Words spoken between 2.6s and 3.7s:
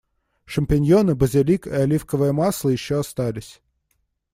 ещё остались.